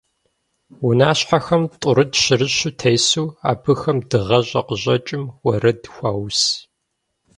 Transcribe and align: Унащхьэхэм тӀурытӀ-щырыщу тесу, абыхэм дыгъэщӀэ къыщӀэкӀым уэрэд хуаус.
Унащхьэхэм 0.87 1.63
тӀурытӀ-щырыщу 1.79 2.71
тесу, 2.79 3.27
абыхэм 3.51 3.97
дыгъэщӀэ 4.09 4.61
къыщӀэкӀым 4.67 5.23
уэрэд 5.45 5.81
хуаус. 5.93 6.41